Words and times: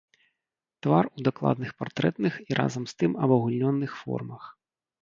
Твар 0.85 1.05
у 1.17 1.27
дакладных 1.27 1.71
партрэтных 1.83 2.33
і 2.49 2.61
разам 2.61 2.83
з 2.91 2.99
тым 3.03 3.11
абагульненых 3.29 3.91
формах. 4.03 4.43